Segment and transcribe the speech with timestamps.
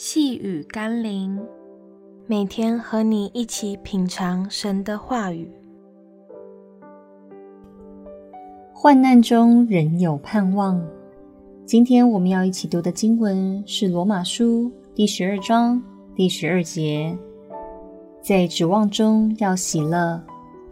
[0.00, 1.44] 细雨甘霖，
[2.28, 5.50] 每天和你一起品尝神的话语。
[8.72, 10.80] 患难中仍有盼望。
[11.66, 15.82] 今天我们要一起读的经文是罗马书第十二章
[16.14, 17.18] 第十二节：
[18.22, 20.22] 在指望中要喜乐，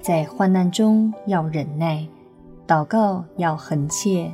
[0.00, 2.06] 在患难中要忍耐，
[2.64, 4.32] 祷告要恒切。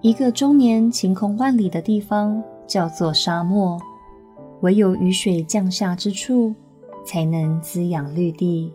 [0.00, 3.80] 一个终年晴空万里的地方，叫做沙漠，
[4.60, 6.54] 唯有雨水降下之处，
[7.04, 8.72] 才能滋养绿地。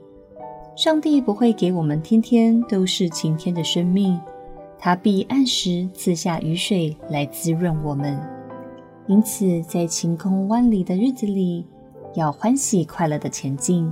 [0.75, 4.19] 上帝不会给我们天天都是晴天的生命，
[4.79, 8.17] 他必按时赐下雨水来滋润我们。
[9.07, 11.65] 因此，在晴空万里的日子里，
[12.15, 13.91] 要欢喜快乐的前进。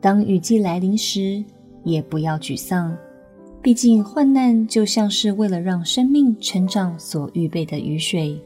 [0.00, 1.44] 当雨季来临时，
[1.84, 2.96] 也不要沮丧，
[3.62, 8.42] 毕竟患难就像是为了让生命成长所预备的雨水。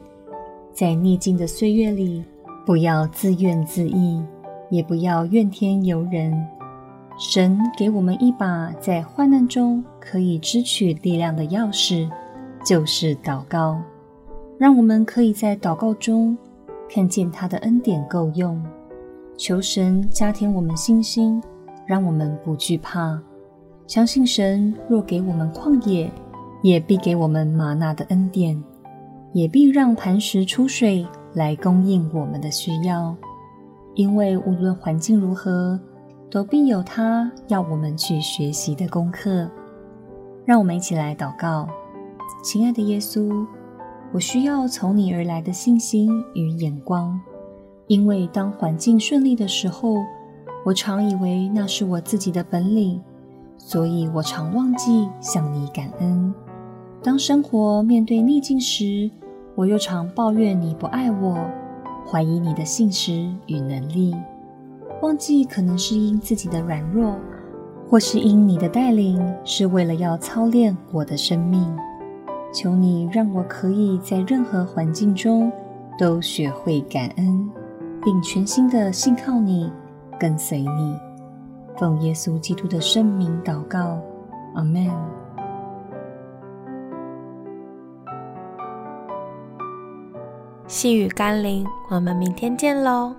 [0.76, 2.22] 在逆境的岁月里，
[2.66, 4.22] 不要自怨自艾，
[4.68, 6.46] 也不要怨天尤人。
[7.18, 12.06] 神给我们一把在患难中可以支取力量的钥匙，
[12.62, 13.80] 就是祷告。
[14.58, 16.36] 让我们可以在祷告中
[16.90, 18.62] 看见他的恩典够用，
[19.38, 21.42] 求神加添我们信心，
[21.86, 23.18] 让我们不惧怕。
[23.86, 26.12] 相信神若给我们旷野，
[26.62, 28.62] 也必给我们吗哪的恩典。
[29.32, 33.14] 也必让磐石出水来供应我们的需要，
[33.94, 35.78] 因为无论环境如何，
[36.30, 39.48] 都必有他要我们去学习的功课。
[40.44, 41.68] 让我们一起来祷告，
[42.42, 43.46] 亲爱的耶稣，
[44.12, 47.20] 我需要从你而来的信心与眼光，
[47.88, 49.96] 因为当环境顺利的时候，
[50.64, 53.02] 我常以为那是我自己的本领，
[53.58, 56.32] 所以我常忘记向你感恩。
[57.06, 59.08] 当生活面对逆境时，
[59.54, 61.38] 我又常抱怨你不爱我，
[62.04, 64.12] 怀疑你的信实与能力，
[65.02, 67.16] 忘记可能是因自己的软弱，
[67.88, 71.64] 或是因你的带领是为了要操练我的生命。
[72.52, 75.52] 求你让我可以在任何环境中
[75.96, 77.48] 都学会感恩，
[78.02, 79.70] 并全心的信靠你，
[80.18, 80.98] 跟随你。
[81.76, 83.96] 奉耶稣基督的圣名祷告，
[90.68, 93.14] 细雨甘霖，我们明天见喽。